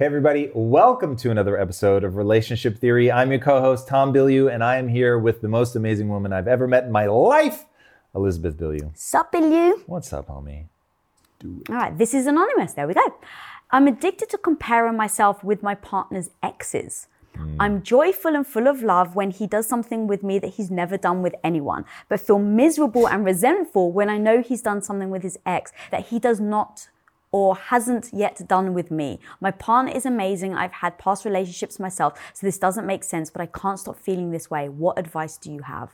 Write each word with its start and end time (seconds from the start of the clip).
Hey, 0.00 0.06
everybody, 0.06 0.50
welcome 0.54 1.14
to 1.16 1.30
another 1.30 1.60
episode 1.60 2.04
of 2.04 2.16
Relationship 2.16 2.78
Theory. 2.78 3.12
I'm 3.12 3.30
your 3.30 3.38
co 3.38 3.60
host, 3.60 3.86
Tom 3.86 4.14
Bilyeu, 4.14 4.50
and 4.50 4.64
I 4.64 4.78
am 4.78 4.88
here 4.88 5.18
with 5.18 5.42
the 5.42 5.48
most 5.48 5.76
amazing 5.76 6.08
woman 6.08 6.32
I've 6.32 6.48
ever 6.48 6.66
met 6.66 6.84
in 6.84 6.90
my 6.90 7.04
life, 7.04 7.66
Elizabeth 8.14 8.56
Bilyeu. 8.56 8.96
Sup, 8.96 9.30
Bilyeu? 9.30 9.82
What's 9.84 10.10
up, 10.14 10.28
homie? 10.28 10.68
All 11.44 11.74
right, 11.74 11.98
this 11.98 12.14
is 12.14 12.26
anonymous. 12.26 12.72
There 12.72 12.88
we 12.88 12.94
go. 12.94 13.14
I'm 13.72 13.86
addicted 13.86 14.30
to 14.30 14.38
comparing 14.38 14.96
myself 14.96 15.44
with 15.44 15.62
my 15.62 15.74
partner's 15.74 16.30
exes. 16.42 17.06
Hmm. 17.36 17.56
I'm 17.60 17.82
joyful 17.82 18.34
and 18.34 18.46
full 18.46 18.68
of 18.68 18.82
love 18.82 19.14
when 19.14 19.30
he 19.30 19.46
does 19.46 19.66
something 19.66 20.06
with 20.06 20.22
me 20.22 20.38
that 20.38 20.54
he's 20.54 20.70
never 20.70 20.96
done 20.96 21.20
with 21.20 21.34
anyone, 21.44 21.84
but 22.08 22.20
feel 22.20 22.38
miserable 22.38 23.06
and 23.06 23.22
resentful 23.22 23.92
when 23.92 24.08
I 24.08 24.16
know 24.16 24.40
he's 24.40 24.62
done 24.62 24.80
something 24.80 25.10
with 25.10 25.22
his 25.22 25.38
ex 25.44 25.72
that 25.90 26.06
he 26.06 26.18
does 26.18 26.40
not 26.40 26.88
or 27.32 27.54
hasn't 27.56 28.08
yet 28.12 28.46
done 28.48 28.74
with 28.74 28.90
me. 28.90 29.20
My 29.40 29.50
partner 29.50 29.92
is 29.92 30.04
amazing. 30.04 30.54
I've 30.54 30.72
had 30.72 30.98
past 30.98 31.24
relationships 31.24 31.78
myself, 31.78 32.18
so 32.34 32.46
this 32.46 32.58
doesn't 32.58 32.86
make 32.86 33.04
sense, 33.04 33.30
but 33.30 33.40
I 33.40 33.46
can't 33.46 33.78
stop 33.78 33.96
feeling 33.96 34.30
this 34.30 34.50
way. 34.50 34.68
What 34.68 34.98
advice 34.98 35.36
do 35.36 35.52
you 35.52 35.62
have? 35.62 35.90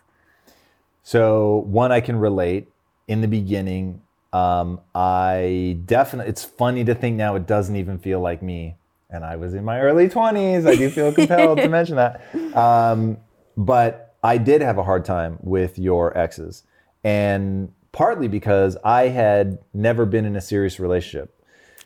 So, 1.02 1.64
one, 1.66 1.92
I 1.92 2.00
can 2.00 2.16
relate. 2.16 2.68
In 3.06 3.20
the 3.20 3.28
beginning, 3.28 4.02
um, 4.32 4.80
I 4.94 5.78
definitely, 5.84 6.30
it's 6.30 6.44
funny 6.44 6.84
to 6.84 6.94
think 6.94 7.16
now 7.16 7.36
it 7.36 7.46
doesn't 7.46 7.76
even 7.76 7.98
feel 7.98 8.20
like 8.20 8.42
me. 8.42 8.76
And 9.08 9.24
I 9.24 9.36
was 9.36 9.54
in 9.54 9.64
my 9.64 9.80
early 9.80 10.08
20s. 10.08 10.66
I 10.66 10.74
do 10.74 10.90
feel 10.90 11.12
compelled 11.12 11.58
to 11.58 11.68
mention 11.78 11.96
that. 11.96 12.22
Um, 12.56 13.18
but 13.56 14.16
I 14.22 14.38
did 14.38 14.62
have 14.62 14.78
a 14.78 14.82
hard 14.82 15.04
time 15.04 15.38
with 15.40 15.78
your 15.78 16.16
exes. 16.18 16.64
And 17.04 17.72
partly 17.96 18.28
because 18.28 18.76
I 18.84 19.08
had 19.08 19.56
never 19.72 20.04
been 20.04 20.26
in 20.26 20.36
a 20.36 20.40
serious 20.42 20.78
relationship. 20.78 21.32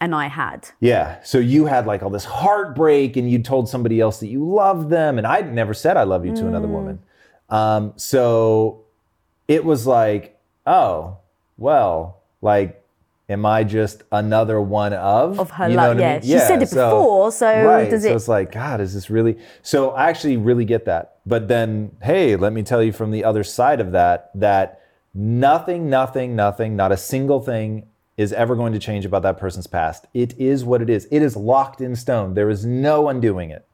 And 0.01 0.13
I 0.13 0.27
had. 0.27 0.69
Yeah. 0.81 1.23
So 1.23 1.39
you 1.39 1.67
had 1.67 1.87
like 1.87 2.03
all 2.03 2.11
this 2.11 2.25
heartbreak 2.25 3.17
and 3.17 3.31
you 3.31 3.39
told 3.39 3.69
somebody 3.69 4.01
else 4.01 4.19
that 4.19 4.27
you 4.27 4.45
loved 4.45 4.91
them. 4.91 5.19
And 5.19 5.27
I'd 5.27 5.55
never 5.55 5.73
said 5.73 5.97
I 5.97 6.03
love 6.03 6.27
you 6.27 6.35
to 6.35 6.49
another 6.49 6.67
woman. 6.67 6.99
Um, 7.49 7.93
so 7.95 8.87
it 9.47 9.65
was 9.65 9.87
like, 9.87 10.37
oh, 10.67 11.19
well, 11.57 12.23
like, 12.43 12.85
am 13.29 13.47
I 13.47 13.63
just 13.63 14.03
another 14.11 14.61
one 14.61 14.93
of? 14.93 15.39
Of 15.39 15.51
her 15.53 15.69
You 15.69 15.77
know 15.77 15.83
love, 15.83 15.97
what 15.97 16.05
I 16.05 16.09
yeah. 16.09 16.13
mean? 16.15 16.23
She 16.23 16.39
said 16.41 16.61
it 16.61 16.71
before, 16.71 17.31
so 17.31 17.47
right. 17.47 17.89
does 17.89 18.03
so 18.03 18.17
it's 18.17 18.27
like, 18.27 18.51
God, 18.51 18.81
is 18.81 18.95
this 18.95 19.11
really? 19.11 19.39
So 19.63 19.91
I 19.91 20.09
actually 20.09 20.39
really 20.39 20.65
get 20.65 20.87
that. 20.87 21.19
But 21.25 21.47
then, 21.47 21.93
hey, 22.03 22.35
let 22.35 22.53
me 22.53 22.65
tell 22.65 22.83
you 22.83 22.91
from 22.91 23.13
the 23.13 23.23
other 23.23 23.45
side 23.45 23.79
of 23.81 23.93
that, 23.93 24.33
that 24.35 24.80
nothing, 25.15 25.91
nothing, 25.91 26.37
nothing, 26.37 26.77
not 26.77 26.93
a 26.93 26.97
single 26.97 27.41
thing 27.41 27.87
is 28.17 28.33
ever 28.33 28.55
going 28.55 28.73
to 28.73 28.79
change 28.79 29.07
about 29.07 29.23
that 29.23 29.39
person's 29.39 29.67
past. 29.67 30.07
It 30.13 30.39
is 30.39 30.65
what 30.65 30.83
it 30.83 30.91
is. 30.91 31.09
It 31.11 31.23
is 31.23 31.37
locked 31.37 31.81
in 31.81 31.97
stone. 31.97 32.35
There 32.35 32.51
is 32.51 32.67
no 32.67 33.09
undoing 33.09 33.51
it. 33.51 33.67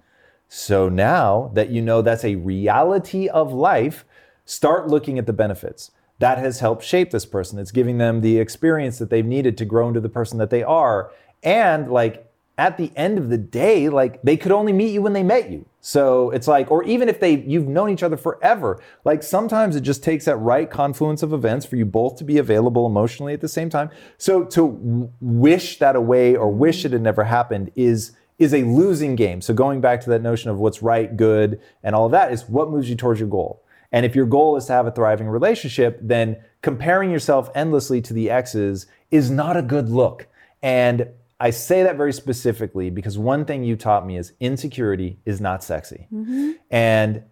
So 0.49 0.89
now 0.89 1.51
that 1.55 1.71
you 1.71 1.83
know 1.83 2.03
that's 2.03 2.25
a 2.25 2.37
reality 2.37 3.29
of 3.29 3.53
life, 3.53 4.05
start 4.45 4.87
looking 4.89 5.19
at 5.19 5.27
the 5.27 5.33
benefits. 5.33 5.91
That 6.19 6.39
has 6.39 6.61
helped 6.61 6.85
shape 6.85 7.11
this 7.11 7.27
person. 7.27 7.59
It's 7.59 7.73
giving 7.73 7.99
them 7.99 8.21
the 8.21 8.39
experience 8.39 8.99
that 8.99 9.11
they've 9.11 9.27
needed 9.27 9.59
to 9.59 9.65
grow 9.65 9.89
into 9.89 10.01
the 10.01 10.09
person 10.09 10.39
that 10.39 10.51
they 10.51 10.63
are. 10.63 11.11
And 11.43 11.91
like 11.91 12.31
at 12.57 12.79
the 12.79 12.91
end 12.97 13.19
of 13.19 13.29
the 13.29 13.39
day, 13.39 13.89
like 13.89 14.23
they 14.23 14.37
could 14.37 14.53
only 14.53 14.73
meet 14.73 14.93
you 14.93 15.03
when 15.03 15.13
they 15.13 15.23
met 15.23 15.51
you. 15.51 15.67
So 15.87 16.31
it's 16.31 16.49
like, 16.49 16.69
or 16.73 16.83
even 16.83 17.09
if 17.09 17.21
they 17.21 17.37
you've 17.37 17.69
known 17.69 17.91
each 17.91 18.03
other 18.03 18.17
forever, 18.17 18.83
like 19.05 19.23
sometimes 19.23 19.77
it 19.77 19.83
just 19.83 20.03
takes 20.03 20.25
that 20.25 20.35
right 20.35 20.69
confluence 20.69 21.23
of 21.23 21.33
events 21.33 21.65
for 21.65 21.77
you 21.77 21.85
both 21.85 22.17
to 22.17 22.25
be 22.25 22.39
available 22.39 22.87
emotionally 22.87 23.35
at 23.35 23.41
the 23.41 23.47
same 23.47 23.71
time. 23.71 23.91
So 24.19 24.43
to 24.43 24.73
w- 24.73 25.13
wish 25.21 25.79
that 25.79 25.95
away 25.95 26.35
or 26.35 26.51
wish 26.51 26.85
it 26.85 26.91
had 26.91 27.03
never 27.03 27.23
happened 27.23 27.71
is 27.77 28.17
is 28.37 28.53
a 28.53 28.65
losing 28.65 29.15
game. 29.15 29.41
So 29.41 29.55
going 29.55 29.81
back 29.81 30.01
to 30.01 30.11
that 30.11 30.23
notion 30.23 30.51
of 30.51 30.59
what's 30.59 30.83
right, 30.83 31.17
good, 31.17 31.61
and 31.85 31.95
all 31.95 32.07
of 32.07 32.11
that 32.11 32.33
is 32.33 32.49
what 32.49 32.69
moves 32.69 32.91
you 32.91 32.97
towards 32.97 33.21
your 33.21 33.29
goal. 33.29 33.63
And 33.93 34.05
if 34.05 34.17
your 34.17 34.27
goal 34.27 34.57
is 34.57 34.65
to 34.65 34.73
have 34.73 34.89
a 34.89 34.91
thriving 34.91 35.29
relationship, 35.29 36.01
then 36.03 36.43
comparing 36.63 37.13
yourself 37.13 37.49
endlessly 37.55 38.03
to 38.03 38.13
the 38.13 38.29
exes 38.29 38.87
is 39.13 39.31
not 39.31 39.57
a 39.57 39.63
good 39.63 39.89
look. 39.89 40.27
And 40.65 41.11
I 41.39 41.51
say 41.51 41.83
that 41.83 41.97
very 41.97 42.13
specifically 42.13 42.89
because 42.91 43.19
one 43.19 43.45
thing 43.45 43.63
you 43.63 43.77
taught 43.77 44.07
me 44.07 44.17
is 44.17 44.33
insecurity 44.41 45.19
is 45.25 45.41
not 45.41 45.63
sexy. 45.63 46.09
Mm-hmm. 46.13 46.53
And 46.71 47.25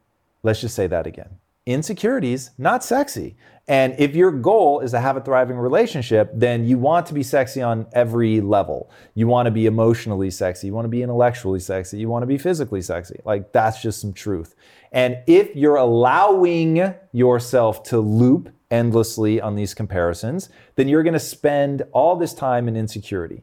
let's 0.43 0.61
just 0.61 0.75
say 0.75 0.87
that 0.87 1.07
again. 1.07 1.39
Insecurities, 1.67 2.51
not 2.59 2.85
sexy. 2.85 3.37
And 3.67 3.95
if 3.99 4.15
your 4.15 4.31
goal 4.31 4.81
is 4.81 4.91
to 4.91 5.01
have 5.01 5.17
a 5.17 5.23
thriving 5.23 5.57
relationship, 5.57 6.31
then 6.35 6.67
you 6.67 6.77
want 6.77 7.07
to 7.07 7.15
be 7.15 7.23
sexy 7.23 7.63
on 7.63 7.87
every 7.95 8.43
level. 8.43 8.91
You 9.15 9.27
want 9.27 9.47
to 9.47 9.51
be 9.51 9.65
emotionally 9.65 10.31
sexy. 10.31 10.67
You 10.67 10.75
want 10.75 10.85
to 10.85 10.91
be 10.91 11.03
intellectually 11.03 11.61
sexy. 11.61 11.99
You 11.99 12.11
want 12.11 12.23
to 12.23 12.27
be 12.27 12.37
physically 12.37 12.83
sexy. 12.83 13.21
Like 13.25 13.53
that's 13.53 13.81
just 13.81 14.03
some 14.03 14.13
truth. 14.13 14.55
And 14.93 15.17
if 15.27 15.57
you're 15.57 15.77
allowing 15.77 16.95
yourself 17.13 17.83
to 17.85 17.99
loop 17.99 18.51
endlessly 18.71 19.41
on 19.41 19.55
these 19.55 19.73
comparisons, 19.73 20.51
then 20.77 20.89
you're 20.89 21.03
going 21.03 21.15
to 21.15 21.21
spend 21.21 21.83
all 21.93 22.17
this 22.17 22.35
time 22.35 22.69
in 22.69 22.77
insecurity. 22.77 23.43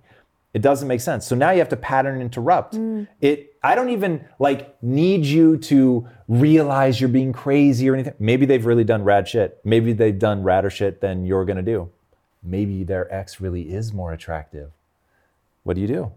It 0.54 0.62
doesn't 0.62 0.88
make 0.88 1.00
sense. 1.00 1.26
So 1.26 1.36
now 1.36 1.52
you 1.52 1.60
have 1.60 1.70
to 1.70 1.78
pattern 1.78 2.22
interrupt. 2.22 2.76
Mm. 2.76 3.08
It 3.22 3.56
I 3.64 3.76
don't 3.76 3.90
even 3.90 4.26
like 4.40 4.82
need 4.84 5.26
you 5.26 5.58
to 5.58 6.08
realize 6.28 7.00
you're 7.00 7.10
being 7.10 7.32
crazy 7.32 7.90
or 7.90 7.94
anything. 7.94 8.16
Maybe 8.20 8.46
they've 8.46 8.66
really 8.66 8.84
done 8.84 9.04
rad 9.04 9.28
shit. 9.28 9.60
Maybe 9.64 9.94
they've 9.94 10.18
done 10.18 10.44
radder 10.44 10.72
shit 10.72 11.00
than 11.00 11.26
you're 11.26 11.46
gonna 11.46 11.62
do. 11.62 11.90
Maybe 12.44 12.84
their 12.84 13.12
ex 13.14 13.40
really 13.40 13.74
is 13.74 13.94
more 13.94 14.12
attractive. 14.12 14.72
What 15.64 15.76
do 15.76 15.82
you 15.82 15.88
do? 15.88 16.12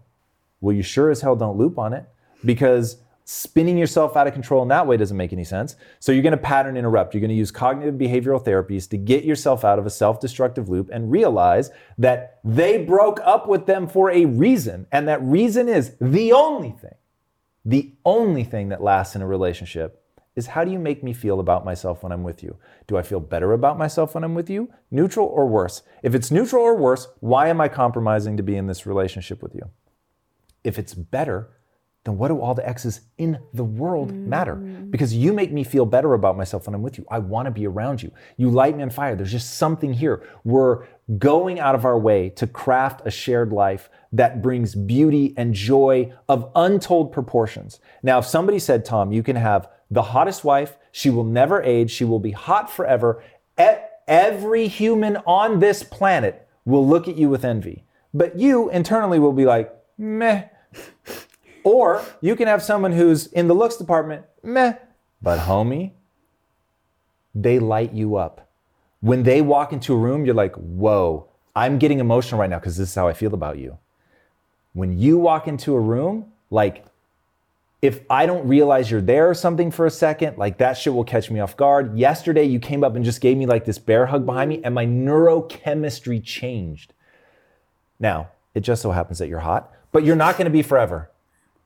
Well, 0.59 0.75
you 0.75 0.83
sure 0.83 1.11
as 1.11 1.21
hell 1.21 1.35
don't 1.35 1.57
loop 1.57 1.77
on 1.77 1.93
it 1.93 2.05
because 2.43 2.97
spinning 3.25 3.75
yourself 3.75 4.15
out 4.15 4.27
of 4.27 4.33
control 4.33 4.61
in 4.61 4.69
that 4.69 4.85
way 4.85 4.95
doesn't 4.95 5.17
make 5.17 5.33
any 5.33 5.43
sense. 5.43 5.75
So 5.99 6.11
you're 6.11 6.21
going 6.21 6.31
to 6.31 6.37
pattern 6.37 6.77
interrupt. 6.77 7.13
You're 7.13 7.21
going 7.21 7.29
to 7.29 7.35
use 7.35 7.51
cognitive 7.51 7.95
behavioral 7.95 8.43
therapies 8.43 8.87
to 8.91 8.97
get 8.97 9.25
yourself 9.25 9.65
out 9.65 9.79
of 9.79 9.87
a 9.87 9.89
self-destructive 9.89 10.69
loop 10.69 10.89
and 10.93 11.11
realize 11.11 11.71
that 11.97 12.39
they 12.43 12.77
broke 12.77 13.19
up 13.25 13.47
with 13.47 13.65
them 13.65 13.87
for 13.87 14.11
a 14.11 14.25
reason 14.25 14.85
and 14.91 15.07
that 15.07 15.21
reason 15.23 15.67
is 15.67 15.95
the 15.99 16.31
only 16.31 16.71
thing. 16.71 16.93
The 17.65 17.93
only 18.05 18.43
thing 18.43 18.69
that 18.69 18.83
lasts 18.83 19.15
in 19.15 19.23
a 19.23 19.27
relationship 19.27 20.03
is 20.35 20.47
how 20.47 20.63
do 20.63 20.71
you 20.71 20.77
make 20.77 21.03
me 21.03 21.11
feel 21.11 21.39
about 21.39 21.65
myself 21.65 22.03
when 22.03 22.11
I'm 22.11 22.23
with 22.23 22.43
you? 22.43 22.57
Do 22.85 22.95
I 22.95 23.01
feel 23.01 23.19
better 23.19 23.53
about 23.53 23.79
myself 23.79 24.13
when 24.13 24.23
I'm 24.23 24.35
with 24.35 24.51
you? 24.51 24.71
Neutral 24.91 25.25
or 25.25 25.47
worse? 25.47 25.81
If 26.03 26.13
it's 26.13 26.29
neutral 26.29 26.61
or 26.61 26.75
worse, 26.75 27.07
why 27.21 27.47
am 27.47 27.59
I 27.59 27.69
compromising 27.69 28.37
to 28.37 28.43
be 28.43 28.55
in 28.55 28.67
this 28.67 28.85
relationship 28.85 29.41
with 29.41 29.55
you? 29.55 29.69
If 30.63 30.77
it's 30.77 30.93
better, 30.93 31.49
then 32.05 32.17
what 32.17 32.29
do 32.29 32.39
all 32.39 32.53
the 32.53 32.67
exes 32.67 33.01
in 33.17 33.37
the 33.53 33.63
world 33.63 34.11
mm. 34.11 34.27
matter? 34.27 34.55
Because 34.55 35.13
you 35.13 35.33
make 35.33 35.51
me 35.51 35.63
feel 35.63 35.85
better 35.85 36.13
about 36.13 36.37
myself 36.37 36.67
when 36.67 36.75
I'm 36.75 36.81
with 36.81 36.97
you. 36.97 37.05
I 37.09 37.19
want 37.19 37.47
to 37.47 37.51
be 37.51 37.67
around 37.67 38.01
you. 38.01 38.11
You 38.37 38.49
light 38.49 38.77
me 38.77 38.83
on 38.83 38.89
fire. 38.89 39.15
There's 39.15 39.31
just 39.31 39.57
something 39.57 39.91
here. 39.93 40.23
We're 40.43 40.85
going 41.17 41.59
out 41.59 41.75
of 41.75 41.83
our 41.83 41.99
way 41.99 42.29
to 42.29 42.47
craft 42.47 43.01
a 43.05 43.11
shared 43.11 43.51
life 43.51 43.89
that 44.13 44.41
brings 44.41 44.75
beauty 44.75 45.33
and 45.35 45.53
joy 45.53 46.13
of 46.29 46.49
untold 46.55 47.11
proportions. 47.11 47.79
Now, 48.01 48.19
if 48.19 48.25
somebody 48.25 48.59
said, 48.59 48.85
Tom, 48.85 49.11
you 49.11 49.23
can 49.23 49.35
have 49.35 49.67
the 49.91 50.01
hottest 50.01 50.43
wife, 50.43 50.77
she 50.91 51.09
will 51.09 51.23
never 51.23 51.61
age, 51.61 51.91
she 51.91 52.05
will 52.05 52.19
be 52.19 52.31
hot 52.31 52.71
forever, 52.71 53.23
every 54.07 54.67
human 54.67 55.17
on 55.25 55.59
this 55.59 55.83
planet 55.83 56.47
will 56.65 56.87
look 56.87 57.07
at 57.07 57.17
you 57.17 57.29
with 57.29 57.45
envy. 57.45 57.83
But 58.13 58.37
you 58.37 58.69
internally 58.69 59.19
will 59.19 59.33
be 59.33 59.45
like, 59.45 59.73
meh, 59.97 60.45
Or 61.65 62.05
you 62.21 62.35
can 62.35 62.47
have 62.47 62.61
someone 62.61 62.91
who's 62.91 63.25
in 63.25 63.47
the 63.47 63.55
looks 63.55 63.75
department, 63.75 64.23
meh, 64.43 64.75
but 65.19 65.39
homie, 65.39 65.93
they 67.33 67.57
light 67.57 67.91
you 67.91 68.15
up. 68.17 68.47
When 69.01 69.23
they 69.23 69.41
walk 69.41 69.73
into 69.73 69.93
a 69.93 69.97
room, 69.97 70.25
you're 70.25 70.35
like, 70.35 70.55
whoa, 70.55 71.27
I'm 71.55 71.79
getting 71.79 71.99
emotional 71.99 72.39
right 72.39 72.49
now 72.49 72.59
because 72.59 72.77
this 72.77 72.89
is 72.89 72.95
how 72.95 73.07
I 73.07 73.13
feel 73.13 73.33
about 73.33 73.57
you. 73.57 73.79
When 74.73 74.99
you 74.99 75.17
walk 75.17 75.47
into 75.47 75.73
a 75.73 75.79
room, 75.79 76.31
like, 76.51 76.85
if 77.81 78.01
I 78.11 78.27
don't 78.27 78.47
realize 78.47 78.91
you're 78.91 79.01
there 79.01 79.27
or 79.27 79.33
something 79.33 79.71
for 79.71 79.87
a 79.87 79.91
second, 79.91 80.37
like 80.37 80.59
that 80.59 80.77
shit 80.77 80.93
will 80.93 81.03
catch 81.03 81.31
me 81.31 81.39
off 81.39 81.57
guard. 81.57 81.97
Yesterday, 81.97 82.43
you 82.43 82.59
came 82.59 82.83
up 82.83 82.95
and 82.95 83.03
just 83.03 83.21
gave 83.21 83.37
me 83.37 83.47
like 83.47 83.65
this 83.65 83.79
bear 83.79 84.05
hug 84.05 84.25
behind 84.25 84.49
me, 84.49 84.61
and 84.63 84.75
my 84.75 84.85
neurochemistry 84.85 86.23
changed. 86.23 86.93
Now, 87.99 88.29
it 88.53 88.59
just 88.59 88.83
so 88.83 88.91
happens 88.91 89.17
that 89.17 89.29
you're 89.29 89.39
hot, 89.39 89.71
but 89.91 90.03
you're 90.03 90.15
not 90.15 90.37
gonna 90.37 90.51
be 90.51 90.61
forever. 90.61 91.09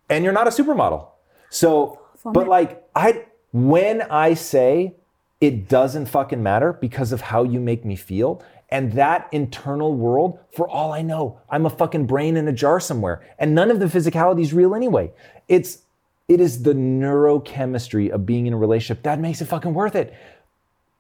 And 0.10 0.24
you're 0.24 0.34
not 0.34 0.48
a 0.48 0.50
supermodel. 0.50 1.08
So, 1.50 2.00
but 2.24 2.48
like, 2.48 2.84
I, 2.96 3.26
when 3.52 4.02
I 4.04 4.34
say 4.34 4.96
it 5.42 5.70
doesn't 5.70 6.08
fucking 6.08 6.42
matter 6.42 6.74
because 6.74 7.12
of 7.12 7.22
how 7.22 7.44
you 7.44 7.60
make 7.60 7.86
me 7.86 7.96
feel, 7.96 8.44
and 8.72 8.92
that 8.94 9.28
internal 9.32 9.96
world, 9.96 10.40
for 10.56 10.70
all 10.70 10.92
I 10.92 11.02
know, 11.02 11.40
I'm 11.50 11.66
a 11.66 11.70
fucking 11.70 12.06
brain 12.06 12.38
in 12.38 12.48
a 12.48 12.54
jar 12.54 12.80
somewhere. 12.80 13.28
And 13.40 13.56
none 13.56 13.72
of 13.72 13.80
the 13.80 13.88
physicality 13.88 14.42
is 14.42 14.54
real 14.54 14.76
anyway. 14.76 15.12
It's 15.48 15.80
it 16.28 16.40
is 16.40 16.62
the 16.62 16.74
neurochemistry 16.74 18.12
of 18.12 18.28
being 18.28 18.46
in 18.46 18.54
a 18.54 18.58
relationship 18.58 19.02
that 19.04 19.20
makes 19.20 19.42
it 19.42 19.46
fucking 19.46 19.74
worth 19.74 19.96
it. 19.96 20.14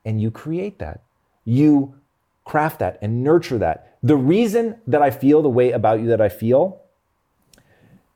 And 0.03 0.19
you 0.19 0.31
create 0.31 0.79
that. 0.79 1.01
You 1.45 1.93
craft 2.45 2.79
that 2.79 2.97
and 3.03 3.23
nurture 3.23 3.59
that. 3.59 3.97
The 4.01 4.15
reason 4.15 4.79
that 4.87 5.03
I 5.03 5.11
feel 5.11 5.43
the 5.43 5.49
way 5.49 5.71
about 5.71 5.99
you 5.99 6.07
that 6.07 6.21
I 6.21 6.29
feel 6.29 6.81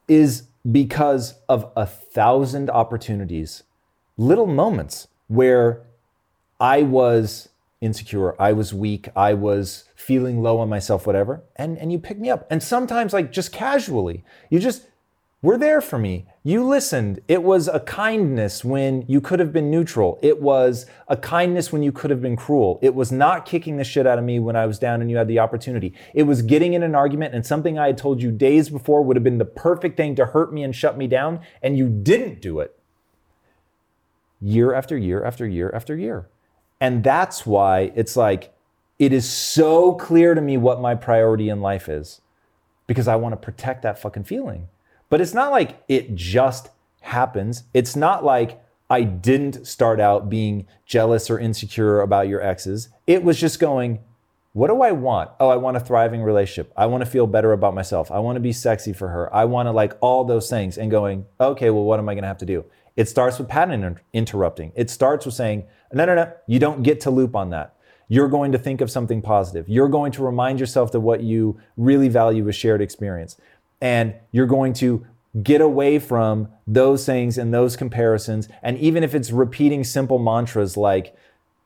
is 0.08 0.44
because 0.70 1.36
of 1.50 1.72
a 1.76 1.86
thousand 1.86 2.70
opportunities, 2.70 3.64
little 4.18 4.48
moments 4.48 5.08
where 5.28 5.86
I 6.60 6.84
was 6.84 7.50
insecure, 7.82 8.42
I 8.42 8.54
was 8.54 8.74
weak, 8.74 9.10
I 9.16 9.34
was 9.34 9.86
feeling 9.96 10.42
low 10.42 10.60
on 10.60 10.70
myself, 10.70 11.06
whatever, 11.06 11.44
and, 11.58 11.78
and 11.78 11.92
you 11.92 12.00
pick 12.00 12.18
me 12.18 12.30
up. 12.30 12.48
And 12.50 12.64
sometimes, 12.64 13.12
like 13.12 13.32
just 13.32 13.52
casually, 13.52 14.24
you 14.50 14.60
just 14.60 14.88
were 15.44 15.58
there 15.58 15.82
for 15.82 16.00
me. 16.00 16.26
You 16.42 16.66
listened. 16.66 17.20
It 17.28 17.44
was 17.44 17.68
a 17.68 17.82
kindness 17.82 18.64
when 18.64 19.04
you 19.08 19.20
could 19.20 19.40
have 19.40 19.52
been 19.52 19.70
neutral. 19.70 20.18
It 20.24 20.42
was 20.42 20.86
a 21.10 21.18
kindness 21.18 21.72
when 21.72 21.84
you 21.84 21.92
could 21.92 22.10
have 22.10 22.22
been 22.22 22.38
cruel. 22.38 22.80
It 22.82 22.96
was 22.96 23.12
not 23.12 23.46
kicking 23.46 23.76
the 23.76 23.84
shit 23.84 24.08
out 24.08 24.18
of 24.18 24.24
me 24.24 24.40
when 24.40 24.56
I 24.56 24.66
was 24.66 24.80
down 24.80 25.02
and 25.02 25.12
you 25.12 25.18
had 25.18 25.28
the 25.28 25.40
opportunity. 25.40 25.94
It 26.14 26.24
was 26.24 26.42
getting 26.42 26.74
in 26.74 26.82
an 26.82 26.96
argument 26.96 27.36
and 27.36 27.46
something 27.46 27.78
I 27.78 27.88
had 27.88 27.98
told 27.98 28.22
you 28.22 28.32
days 28.32 28.70
before 28.70 29.04
would 29.04 29.18
have 29.18 29.24
been 29.24 29.38
the 29.38 29.46
perfect 29.46 29.98
thing 29.98 30.16
to 30.16 30.28
hurt 30.28 30.54
me 30.54 30.64
and 30.64 30.74
shut 30.74 30.98
me 30.98 31.08
down, 31.08 31.42
and 31.62 31.78
you 31.78 31.90
didn't 31.90 32.42
do 32.42 32.62
it. 32.62 32.80
Year 34.42 34.74
after 34.74 34.98
year 34.98 35.24
after 35.24 35.46
year 35.46 35.70
after 35.76 35.96
year. 35.96 36.30
And 36.80 37.04
that's 37.04 37.46
why 37.46 37.92
it's 37.96 38.16
like, 38.16 38.54
it 38.98 39.12
is 39.12 39.30
so 39.30 39.94
clear 39.96 40.36
to 40.36 40.42
me 40.42 40.56
what 40.56 40.80
my 40.80 40.96
priority 40.96 41.50
in 41.50 41.60
life 41.60 41.90
is 41.90 42.22
because 42.88 43.10
I 43.10 43.18
want 43.18 43.34
to 43.34 43.38
protect 43.38 43.82
that 43.82 44.00
fucking 44.00 44.24
feeling. 44.24 44.70
But 45.14 45.22
it's 45.22 45.36
not 45.36 45.52
like 45.52 45.84
it 45.88 46.16
just 46.16 46.70
happens. 47.02 47.66
It's 47.72 47.96
not 47.96 48.26
like 48.26 48.60
I 48.90 49.04
didn't 49.04 49.68
start 49.68 50.00
out 50.00 50.28
being 50.28 50.66
jealous 50.88 51.30
or 51.30 51.38
insecure 51.38 52.02
about 52.02 52.28
your 52.28 52.42
exes. 52.42 52.90
It 53.06 53.24
was 53.24 53.40
just 53.40 53.60
going, 53.60 54.00
what 54.54 54.70
do 54.70 54.82
I 54.82 54.92
want? 54.92 55.30
Oh, 55.40 55.50
I 55.50 55.56
want 55.58 55.78
a 55.78 55.80
thriving 55.80 56.24
relationship. 56.24 56.74
I 56.76 56.88
want 56.88 57.04
to 57.04 57.06
feel 57.08 57.28
better 57.28 57.54
about 57.54 57.76
myself. 57.76 58.10
I 58.10 58.18
want 58.18 58.38
to 58.38 58.40
be 58.40 58.52
sexy 58.52 58.92
for 58.92 59.10
her. 59.10 59.32
I 59.32 59.46
want 59.46 59.68
to 59.68 59.72
like 59.72 59.96
all 60.02 60.26
those 60.26 60.50
things 60.50 60.80
and 60.80 60.90
going, 60.90 61.28
okay, 61.40 61.70
well, 61.70 61.84
what 61.84 62.00
am 62.00 62.10
I 62.10 62.16
going 62.16 62.24
to 62.24 62.28
have 62.28 62.40
to 62.40 62.46
do? 62.48 62.66
It 62.96 63.08
starts 63.08 63.38
with 63.38 63.48
pattern 63.48 63.84
inter- 63.84 64.02
interrupting. 64.14 64.72
It 64.76 64.90
starts 64.90 65.28
with 65.28 65.36
saying, 65.36 65.66
no, 65.94 66.06
no, 66.06 66.16
no, 66.16 66.34
you 66.48 66.58
don't 66.58 66.82
get 66.82 67.02
to 67.02 67.12
loop 67.12 67.36
on 67.36 67.52
that. 67.52 67.76
You're 68.08 68.30
going 68.30 68.52
to 68.52 68.58
think 68.58 68.82
of 68.82 68.92
something 68.92 69.22
positive. 69.22 69.70
You're 69.70 69.90
going 69.90 70.12
to 70.14 70.24
remind 70.24 70.60
yourself 70.60 70.92
that 70.92 71.00
what 71.02 71.22
you 71.22 71.60
really 71.78 72.10
value 72.10 72.48
is 72.48 72.56
shared 72.56 72.82
experience 72.82 73.38
and 73.84 74.16
you're 74.32 74.48
going 74.48 74.72
to 74.72 75.06
get 75.44 75.60
away 75.60 76.00
from 76.00 76.48
those 76.66 77.06
things 77.06 77.38
and 77.38 77.54
those 77.54 77.76
comparisons. 77.76 78.48
And 78.64 78.78
even 78.78 79.04
if 79.04 79.14
it's 79.14 79.30
repeating 79.30 79.84
simple 79.84 80.18
mantras 80.18 80.78
like, 80.78 81.16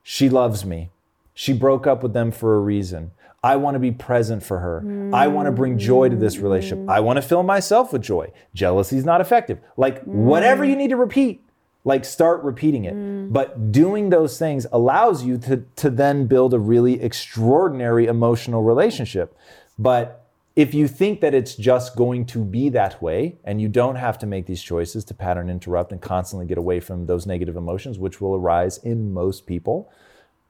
she 0.01 0.27
loves 0.27 0.65
me, 0.65 0.89
she 1.35 1.53
broke 1.53 1.85
up 1.85 2.01
with 2.01 2.13
them 2.13 2.31
for 2.31 2.55
a 2.55 2.59
reason. 2.59 3.11
I 3.43 3.55
want 3.57 3.75
to 3.75 3.79
be 3.79 3.91
present 3.91 4.41
for 4.41 4.59
her. 4.59 4.81
Mm. 4.83 5.13
I 5.13 5.27
want 5.27 5.45
to 5.45 5.51
bring 5.51 5.77
joy 5.77 6.09
to 6.09 6.15
this 6.15 6.39
relationship. 6.39 6.89
I 6.89 7.01
want 7.01 7.17
to 7.17 7.21
fill 7.21 7.43
myself 7.43 7.93
with 7.93 8.01
joy. 8.01 8.31
Jealousy 8.55 8.97
is 8.97 9.05
not 9.05 9.21
effective. 9.21 9.59
Like, 9.77 10.01
mm. 10.01 10.07
whatever 10.07 10.65
you 10.65 10.75
need 10.75 10.89
to 10.89 10.95
repeat, 10.95 11.43
like 11.83 12.03
start 12.03 12.41
repeating 12.41 12.85
it. 12.85 12.95
Mm. 12.95 13.31
But 13.31 13.71
doing 13.71 14.09
those 14.09 14.39
things 14.39 14.65
allows 14.71 15.23
you 15.23 15.37
to, 15.39 15.63
to 15.75 15.91
then 15.91 16.25
build 16.25 16.55
a 16.55 16.59
really 16.59 16.99
extraordinary 16.99 18.07
emotional 18.07 18.63
relationship. 18.63 19.37
But 19.77 20.26
if 20.57 20.73
you 20.73 20.87
think 20.87 21.21
that 21.21 21.35
it's 21.35 21.53
just 21.53 21.95
going 21.95 22.25
to 22.25 22.43
be 22.43 22.67
that 22.69 22.99
way 22.99 23.37
and 23.43 23.61
you 23.61 23.69
don't 23.69 23.95
have 23.95 24.17
to 24.17 24.25
make 24.25 24.47
these 24.47 24.61
choices 24.61 25.05
to 25.05 25.13
pattern 25.13 25.51
interrupt 25.51 25.91
and 25.91 26.01
constantly 26.01 26.47
get 26.47 26.57
away 26.57 26.79
from 26.79 27.05
those 27.05 27.27
negative 27.27 27.55
emotions, 27.55 27.99
which 27.99 28.19
will 28.19 28.33
arise 28.33 28.79
in 28.79 29.13
most 29.13 29.45
people, 29.45 29.87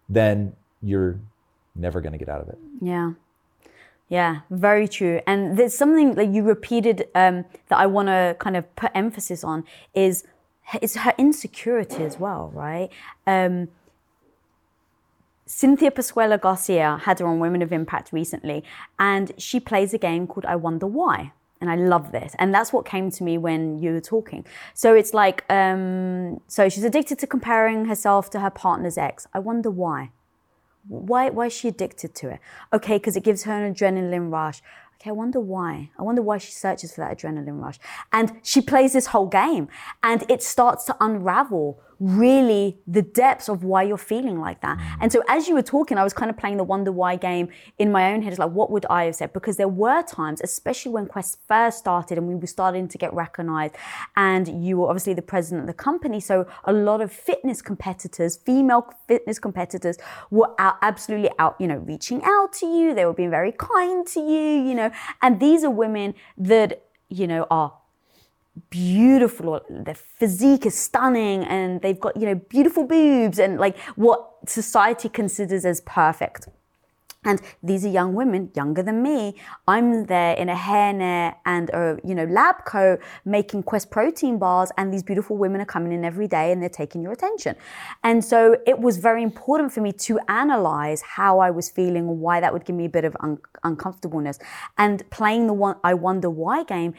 then 0.07 0.56
you're 0.81 1.19
never 1.75 2.00
going 2.00 2.13
to 2.13 2.18
get 2.18 2.30
out 2.30 2.39
of 2.39 2.48
it. 2.48 2.57
Yeah. 2.81 3.12
Yeah, 4.07 4.39
very 4.50 4.88
true. 4.88 5.19
And 5.27 5.57
there's 5.57 5.74
something 5.74 6.15
that 6.15 6.27
you 6.27 6.42
repeated 6.44 7.09
um, 7.13 7.44
that 7.68 7.77
I 7.77 7.88
want 7.88 8.07
to 8.07 8.38
kind 8.39 8.56
of 8.56 8.74
put 8.77 8.92
emphasis 8.95 9.44
on 9.44 9.65
is 9.94 10.24
is 10.81 10.95
her 10.95 11.13
insecurity 11.18 12.04
as 12.04 12.18
well, 12.18 12.50
right? 12.54 12.89
Um, 13.25 13.68
Cynthia 15.47 15.91
Pasquella 15.91 16.39
Garcia 16.39 16.99
had 17.03 17.19
her 17.19 17.25
on 17.25 17.39
Women 17.39 17.61
of 17.61 17.71
Impact 17.71 18.11
recently, 18.11 18.65
and 18.99 19.31
she 19.38 19.61
plays 19.61 19.94
a 19.94 19.97
game 19.97 20.27
called 20.27 20.45
I 20.45 20.57
Wonder 20.57 20.88
Why. 20.88 21.31
And 21.59 21.71
I 21.71 21.75
love 21.75 22.11
this. 22.11 22.35
And 22.38 22.53
that's 22.53 22.71
what 22.71 22.85
came 22.85 23.09
to 23.09 23.23
me 23.23 23.39
when 23.39 23.79
you 23.79 23.94
were 23.94 24.01
talking. 24.01 24.45
So 24.75 24.94
it's 24.94 25.11
like, 25.13 25.44
um, 25.51 26.39
so 26.47 26.69
she's 26.69 26.83
addicted 26.83 27.17
to 27.19 27.25
comparing 27.25 27.85
herself 27.85 28.29
to 28.31 28.41
her 28.41 28.51
partner's 28.51 28.95
ex. 28.95 29.25
I 29.33 29.39
wonder 29.39 29.71
why. 29.71 30.11
Why, 30.88 31.31
why 31.31 31.47
is 31.47 31.53
she 31.53 31.67
addicted 31.67 32.13
to 32.15 32.29
it? 32.29 32.39
Okay, 32.71 32.97
because 32.97 33.15
it 33.15 33.23
gives 33.23 33.44
her 33.45 33.53
an 33.53 33.73
adrenaline 33.73 34.31
rush. 34.31 34.61
Okay, 35.01 35.09
I 35.09 35.13
wonder 35.13 35.39
why. 35.39 35.89
I 35.97 36.03
wonder 36.03 36.21
why 36.21 36.38
she 36.38 36.51
searches 36.51 36.94
for 36.94 37.01
that 37.01 37.17
adrenaline 37.17 37.59
rush. 37.59 37.79
And 38.11 38.33
she 38.44 38.61
plays 38.61 38.94
this 38.94 39.07
whole 39.07 39.27
game 39.27 39.67
and 40.03 40.29
it 40.29 40.44
starts 40.44 40.83
to 40.85 40.97
unravel 40.99 41.80
really 41.99 42.77
the 42.85 43.01
depths 43.01 43.49
of 43.49 43.63
why 43.63 43.83
you're 43.83 43.97
feeling 43.97 44.39
like 44.39 44.61
that. 44.61 44.77
Mm. 44.77 44.97
And 45.01 45.11
so 45.11 45.23
as 45.27 45.47
you 45.47 45.56
were 45.56 45.63
talking, 45.63 45.97
I 45.97 46.04
was 46.04 46.13
kind 46.13 46.30
of 46.30 46.37
playing 46.37 46.57
the 46.57 46.63
wonder 46.63 46.92
why 46.92 47.16
game 47.16 47.49
in 47.77 47.92
my 47.92 48.11
own 48.13 48.21
head. 48.21 48.33
It's 48.33 48.39
like, 48.39 48.51
what 48.51 48.71
would 48.71 48.85
I 48.89 49.06
have 49.06 49.16
said? 49.16 49.33
Because 49.33 49.57
there 49.57 49.68
were 49.68 50.04
times, 50.04 50.42
especially 50.42 50.92
when 50.92 51.07
Quest 51.07 51.39
first 51.47 51.80
started 51.80 52.18
and 52.18 52.27
we 52.27 52.35
were 52.35 52.47
starting 52.47 52.87
to 52.87 52.97
get 52.97 53.13
recognized 53.13 53.75
and 54.16 54.63
you 54.63 54.77
were 54.77 54.87
obviously 54.87 55.13
the 55.13 55.21
president 55.21 55.61
of 55.61 55.68
the 55.68 55.73
company. 55.73 56.19
So 56.19 56.47
a 56.66 56.73
lot 56.73 57.01
of 57.01 57.11
fitness 57.11 57.61
competitors, 57.61 58.37
female 58.37 58.94
fitness 59.07 59.39
competitors 59.39 59.97
were 60.30 60.54
out, 60.59 60.75
absolutely 60.81 61.31
out, 61.39 61.56
you 61.59 61.68
know, 61.68 61.77
reaching 61.77 62.21
out 62.23 62.54
to 62.54 62.66
you. 62.66 62.94
They 62.94 63.06
were 63.06 63.13
being 63.13 63.31
very 63.31 63.51
kind 63.51 64.06
to 64.07 64.19
you, 64.19 64.68
you 64.68 64.75
know, 64.75 64.92
and 65.21 65.39
these 65.39 65.63
are 65.63 65.71
women 65.71 66.13
that, 66.37 66.83
you 67.09 67.27
know, 67.27 67.47
are 67.49 67.73
beautiful 68.69 69.61
their 69.69 69.95
physique 69.95 70.66
is 70.66 70.78
stunning 70.78 71.44
and 71.45 71.81
they've 71.81 71.99
got 71.99 72.16
you 72.18 72.26
know 72.26 72.35
beautiful 72.35 72.85
boobs 72.85 73.40
and 73.40 73.59
like 73.59 73.78
what 73.95 74.30
society 74.47 75.09
considers 75.09 75.66
as 75.66 75.81
perfect 75.81 76.47
and 77.28 77.42
these 77.62 77.86
are 77.86 77.90
young 77.90 78.14
women, 78.16 78.50
younger 78.56 78.81
than 78.81 79.04
me. 79.04 79.36
I'm 79.68 80.06
there 80.06 80.34
in 80.36 80.48
a 80.50 80.56
hairnet 80.56 81.36
and 81.46 81.69
a 81.72 82.00
you 82.04 82.16
know 82.16 82.24
lab 82.24 82.66
coat 82.66 83.00
making 83.26 83.64
Quest 83.64 83.92
protein 83.92 84.40
bars, 84.40 84.72
and 84.78 84.92
these 84.94 85.04
beautiful 85.04 85.38
women 85.38 85.62
are 85.62 85.66
coming 85.66 85.92
in 85.92 86.04
every 86.06 86.28
day 86.28 86.52
and 86.52 86.62
they're 86.62 86.69
taking 86.69 87.02
your 87.04 87.12
attention. 87.12 87.56
And 88.04 88.24
so 88.24 88.57
it 88.66 88.80
was 88.80 88.98
very 88.98 89.22
important 89.22 89.74
for 89.74 89.81
me 89.81 89.92
to 90.07 90.19
analyze 90.30 91.02
how 91.02 91.40
I 91.40 91.52
was 91.52 91.69
feeling, 91.69 92.07
and 92.07 92.19
why 92.22 92.40
that 92.40 92.54
would 92.54 92.66
give 92.66 92.76
me 92.76 92.86
a 92.86 92.90
bit 92.90 93.04
of 93.04 93.16
un- 93.19 93.40
uncomfortableness. 93.64 94.40
And 94.78 95.07
playing 95.10 95.48
the 95.48 95.54
one 95.54 95.76
I 95.84 95.94
wonder 95.94 96.30
why 96.30 96.64
game, 96.64 96.94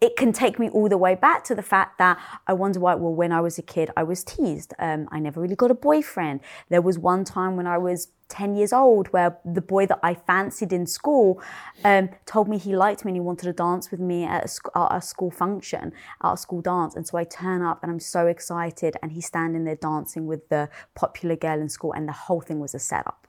it 0.00 0.16
can 0.16 0.32
take 0.32 0.58
me 0.58 0.70
all 0.70 0.88
the 0.88 0.96
way 0.96 1.14
back 1.14 1.44
to 1.44 1.54
the 1.54 1.62
fact 1.62 1.98
that 1.98 2.18
I 2.46 2.54
wonder 2.54 2.80
why. 2.80 2.94
Well, 2.94 3.14
when 3.14 3.30
I 3.30 3.42
was 3.42 3.58
a 3.58 3.62
kid, 3.62 3.90
I 3.94 4.04
was 4.04 4.24
teased. 4.24 4.72
Um, 4.78 5.06
I 5.12 5.20
never 5.20 5.38
really 5.40 5.54
got 5.54 5.70
a 5.70 5.74
boyfriend. 5.74 6.40
There 6.70 6.80
was 6.80 6.98
one 6.98 7.24
time 7.24 7.56
when 7.56 7.66
I 7.66 7.76
was 7.76 8.08
10 8.28 8.56
years 8.56 8.72
old 8.72 9.08
where 9.08 9.38
the 9.44 9.60
boy 9.60 9.86
that 9.86 10.00
I 10.02 10.14
fancied 10.14 10.72
in 10.72 10.86
school 10.86 11.40
um, 11.84 12.10
told 12.24 12.48
me 12.48 12.58
he 12.58 12.74
liked 12.74 13.04
me 13.04 13.10
and 13.10 13.16
he 13.16 13.20
wanted 13.20 13.46
to 13.46 13.52
dance 13.52 13.90
with 13.90 14.00
me 14.00 14.24
at 14.24 14.44
a, 14.44 14.48
sc- 14.48 14.68
at 14.74 14.96
a, 14.96 15.00
school 15.00 15.30
function, 15.30 15.92
at 16.22 16.32
a 16.32 16.36
school 16.36 16.60
dance. 16.60 16.96
And 16.96 17.06
so 17.06 17.18
I 17.18 17.24
turn 17.24 17.62
up 17.62 17.82
and 17.82 17.92
I'm 17.92 18.00
so 18.00 18.26
excited 18.26 18.96
and 19.02 19.12
he's 19.12 19.26
standing 19.26 19.64
there 19.64 19.76
dancing 19.76 20.26
with 20.26 20.48
the 20.48 20.68
popular 20.94 21.36
girl 21.36 21.60
in 21.60 21.68
school 21.68 21.92
and 21.92 22.08
the 22.08 22.12
whole 22.12 22.40
thing 22.40 22.58
was 22.58 22.74
a 22.74 22.78
setup. 22.78 23.26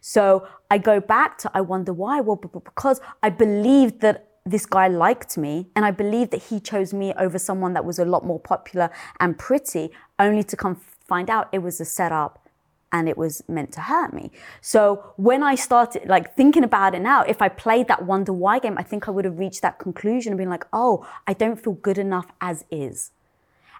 So 0.00 0.46
I 0.70 0.78
go 0.78 1.00
back 1.00 1.36
to, 1.38 1.50
I 1.52 1.60
wonder 1.60 1.92
why. 1.92 2.20
Well, 2.20 2.36
because 2.36 3.00
I 3.22 3.30
believed 3.30 4.00
that 4.00 4.28
this 4.46 4.64
guy 4.64 4.88
liked 4.88 5.36
me 5.36 5.68
and 5.76 5.84
I 5.84 5.90
believed 5.90 6.30
that 6.30 6.44
he 6.44 6.60
chose 6.60 6.94
me 6.94 7.12
over 7.14 7.38
someone 7.38 7.74
that 7.74 7.84
was 7.84 7.98
a 7.98 8.04
lot 8.04 8.24
more 8.24 8.40
popular 8.40 8.90
and 9.18 9.38
pretty, 9.38 9.90
only 10.18 10.42
to 10.44 10.56
come 10.56 10.76
find 10.76 11.28
out 11.28 11.48
it 11.52 11.58
was 11.58 11.80
a 11.80 11.84
setup 11.84 12.48
and 12.92 13.08
it 13.08 13.16
was 13.16 13.42
meant 13.48 13.72
to 13.72 13.80
hurt 13.80 14.12
me. 14.12 14.30
So 14.60 15.12
when 15.16 15.42
I 15.42 15.54
started 15.54 16.08
like 16.08 16.34
thinking 16.34 16.64
about 16.64 16.94
it 16.94 17.00
now, 17.00 17.22
if 17.22 17.40
I 17.40 17.48
played 17.48 17.88
that 17.88 18.04
wonder 18.04 18.32
why 18.32 18.58
game, 18.58 18.76
I 18.78 18.82
think 18.82 19.08
I 19.08 19.10
would 19.10 19.24
have 19.24 19.38
reached 19.38 19.62
that 19.62 19.78
conclusion 19.78 20.32
and 20.32 20.38
been 20.38 20.50
like, 20.50 20.66
oh, 20.72 21.06
I 21.26 21.32
don't 21.32 21.62
feel 21.62 21.74
good 21.74 21.98
enough 21.98 22.26
as 22.40 22.64
is. 22.70 23.12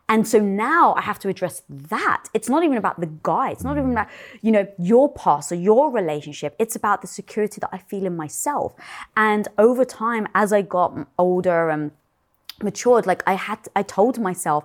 And 0.09 0.27
so 0.27 0.41
now 0.41 0.95
I 0.95 1.03
have 1.03 1.21
to 1.21 1.29
address 1.29 1.63
that. 1.69 2.25
It's 2.35 2.49
not 2.49 2.65
even 2.65 2.77
about 2.77 2.99
the 2.99 3.11
guy. 3.23 3.51
It's 3.51 3.63
not 3.63 3.79
even 3.79 3.93
about, 3.93 4.09
you 4.43 4.51
know, 4.51 4.67
your 4.77 5.13
past 5.13 5.53
or 5.53 5.55
your 5.55 5.89
relationship. 5.93 6.57
It's 6.59 6.75
about 6.75 7.01
the 7.01 7.07
security 7.07 7.61
that 7.61 7.71
I 7.73 7.79
feel 7.79 8.07
in 8.07 8.17
myself. 8.17 8.75
And 9.17 9.47
over 9.57 9.85
time, 9.85 10.27
as 10.35 10.53
I 10.53 10.63
got 10.63 11.07
older 11.17 11.71
and 11.71 11.93
matured, 12.61 13.07
like 13.07 13.23
I 13.25 13.35
had, 13.35 13.61
I 13.77 13.85
told 13.85 14.19
myself, 14.19 14.65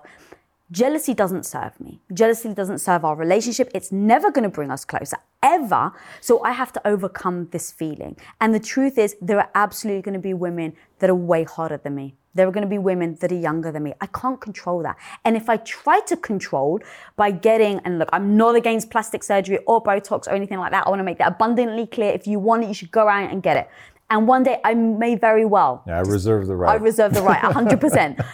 Jealousy 0.72 1.14
doesn't 1.14 1.46
serve 1.46 1.78
me. 1.80 2.00
Jealousy 2.12 2.52
doesn't 2.52 2.78
serve 2.78 3.04
our 3.04 3.14
relationship. 3.14 3.70
It's 3.72 3.92
never 3.92 4.32
going 4.32 4.42
to 4.42 4.48
bring 4.48 4.72
us 4.72 4.84
closer, 4.84 5.16
ever. 5.40 5.92
So 6.20 6.42
I 6.42 6.52
have 6.52 6.72
to 6.72 6.86
overcome 6.86 7.48
this 7.52 7.70
feeling. 7.70 8.16
And 8.40 8.52
the 8.52 8.58
truth 8.58 8.98
is, 8.98 9.14
there 9.20 9.38
are 9.38 9.50
absolutely 9.54 10.02
going 10.02 10.14
to 10.14 10.20
be 10.20 10.34
women 10.34 10.74
that 10.98 11.08
are 11.08 11.14
way 11.14 11.44
hotter 11.44 11.76
than 11.76 11.94
me. 11.94 12.16
There 12.34 12.48
are 12.48 12.50
going 12.50 12.62
to 12.64 12.68
be 12.68 12.78
women 12.78 13.16
that 13.20 13.30
are 13.30 13.38
younger 13.38 13.70
than 13.70 13.84
me. 13.84 13.94
I 14.00 14.06
can't 14.06 14.40
control 14.40 14.82
that. 14.82 14.96
And 15.24 15.36
if 15.36 15.48
I 15.48 15.56
try 15.58 16.00
to 16.00 16.16
control 16.16 16.80
by 17.14 17.30
getting, 17.30 17.78
and 17.84 18.00
look, 18.00 18.08
I'm 18.12 18.36
not 18.36 18.56
against 18.56 18.90
plastic 18.90 19.22
surgery 19.22 19.58
or 19.66 19.80
Botox 19.82 20.26
or 20.26 20.32
anything 20.32 20.58
like 20.58 20.72
that. 20.72 20.86
I 20.86 20.90
want 20.90 20.98
to 20.98 21.04
make 21.04 21.18
that 21.18 21.28
abundantly 21.28 21.86
clear. 21.86 22.12
If 22.12 22.26
you 22.26 22.40
want 22.40 22.64
it, 22.64 22.68
you 22.68 22.74
should 22.74 22.90
go 22.90 23.08
out 23.08 23.30
and 23.30 23.40
get 23.40 23.56
it. 23.56 23.70
And 24.10 24.26
one 24.26 24.42
day 24.42 24.60
I 24.64 24.74
may 24.74 25.14
very 25.14 25.44
well. 25.44 25.84
Yeah, 25.86 25.98
I 25.98 26.00
reserve 26.00 26.46
the 26.48 26.56
right. 26.56 26.70
I 26.72 26.74
reserve 26.74 27.14
the 27.14 27.22
right, 27.22 27.40
100%. 27.40 28.24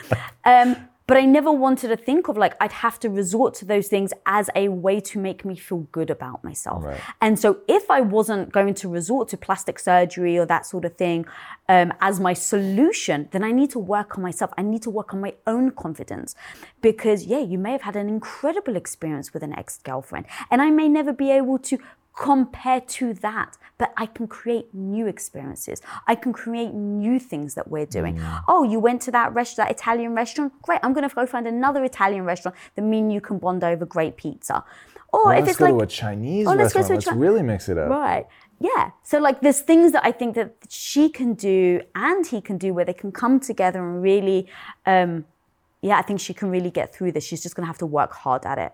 um, 0.44 0.88
but 1.06 1.16
I 1.16 1.24
never 1.24 1.50
wanted 1.50 1.88
to 1.88 1.96
think 1.96 2.28
of 2.28 2.36
like 2.36 2.54
I'd 2.60 2.72
have 2.72 2.98
to 3.00 3.10
resort 3.10 3.54
to 3.54 3.64
those 3.64 3.88
things 3.88 4.12
as 4.26 4.48
a 4.54 4.68
way 4.68 5.00
to 5.00 5.18
make 5.18 5.44
me 5.44 5.56
feel 5.56 5.80
good 5.92 6.10
about 6.10 6.42
myself. 6.44 6.84
Right. 6.84 7.00
And 7.20 7.38
so 7.38 7.58
if 7.68 7.90
I 7.90 8.00
wasn't 8.00 8.52
going 8.52 8.74
to 8.74 8.88
resort 8.88 9.28
to 9.30 9.36
plastic 9.36 9.78
surgery 9.78 10.38
or 10.38 10.46
that 10.46 10.66
sort 10.66 10.84
of 10.84 10.96
thing 10.96 11.26
um, 11.68 11.92
as 12.00 12.20
my 12.20 12.34
solution, 12.34 13.28
then 13.32 13.42
I 13.42 13.52
need 13.52 13.70
to 13.70 13.78
work 13.78 14.16
on 14.16 14.22
myself. 14.22 14.52
I 14.56 14.62
need 14.62 14.82
to 14.82 14.90
work 14.90 15.12
on 15.14 15.20
my 15.20 15.34
own 15.46 15.70
confidence 15.72 16.34
because 16.80 17.26
yeah, 17.26 17.40
you 17.40 17.58
may 17.58 17.72
have 17.72 17.82
had 17.82 17.96
an 17.96 18.08
incredible 18.08 18.76
experience 18.76 19.32
with 19.32 19.42
an 19.42 19.52
ex-girlfriend 19.52 20.26
and 20.50 20.62
I 20.62 20.70
may 20.70 20.88
never 20.88 21.12
be 21.12 21.30
able 21.30 21.58
to 21.58 21.78
compare 22.14 22.80
to 22.80 23.14
that 23.14 23.56
but 23.82 23.92
I 23.96 24.06
can 24.06 24.28
create 24.28 24.72
new 24.72 25.08
experiences. 25.08 25.82
I 26.06 26.14
can 26.14 26.32
create 26.32 26.72
new 26.72 27.18
things 27.18 27.54
that 27.54 27.66
we're 27.66 27.84
doing. 27.84 28.16
Mm. 28.16 28.44
Oh, 28.46 28.62
you 28.62 28.78
went 28.78 29.02
to 29.02 29.10
that 29.10 29.34
restaurant, 29.34 29.70
that 29.70 29.76
Italian 29.76 30.14
restaurant? 30.14 30.52
Great, 30.62 30.78
I'm 30.84 30.92
going 30.92 31.08
to 31.08 31.12
go 31.12 31.26
find 31.26 31.48
another 31.48 31.82
Italian 31.82 32.24
restaurant 32.24 32.56
that 32.76 32.82
me 32.82 33.00
and 33.00 33.12
you 33.12 33.20
can 33.20 33.38
bond 33.38 33.64
over 33.64 33.84
great 33.84 34.16
pizza. 34.16 34.62
Or 35.12 35.26
well, 35.26 35.42
if 35.42 35.48
it's 35.48 35.60
like, 35.60 35.72
to 35.72 35.80
a 35.80 35.86
Chinese 35.88 36.46
oh, 36.46 36.50
let's 36.50 36.76
restaurant, 36.76 36.90
let's, 36.90 37.06
let's 37.08 37.18
really 37.18 37.42
mix 37.42 37.68
it 37.68 37.76
up. 37.76 37.90
Right. 37.90 38.24
Yeah. 38.60 38.92
So 39.02 39.18
like 39.18 39.40
there's 39.40 39.62
things 39.62 39.90
that 39.90 40.04
I 40.06 40.12
think 40.12 40.36
that 40.36 40.54
she 40.68 41.08
can 41.08 41.34
do 41.34 41.82
and 41.96 42.24
he 42.24 42.40
can 42.40 42.58
do 42.58 42.72
where 42.72 42.84
they 42.84 42.94
can 42.94 43.10
come 43.10 43.40
together 43.40 43.84
and 43.84 44.00
really 44.00 44.48
um, 44.86 45.24
yeah, 45.80 45.98
I 45.98 46.02
think 46.02 46.20
she 46.20 46.32
can 46.32 46.50
really 46.50 46.70
get 46.70 46.94
through 46.94 47.10
this. 47.10 47.24
She's 47.24 47.42
just 47.42 47.56
going 47.56 47.64
to 47.64 47.66
have 47.66 47.78
to 47.78 47.86
work 47.86 48.12
hard 48.12 48.46
at 48.46 48.58
it. 48.58 48.72